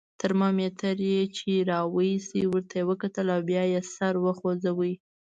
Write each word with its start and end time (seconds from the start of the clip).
ترمامیتر 0.21 0.97
یې 1.11 1.21
چې 1.37 1.49
را 1.69 1.79
وایست، 1.95 2.31
ورته 2.51 2.75
یې 2.79 2.87
وکتل 2.89 3.27
او 3.35 3.41
بیا 3.49 3.63
یې 3.73 3.81
سر 3.95 4.13
وخوځاوه. 4.25 4.91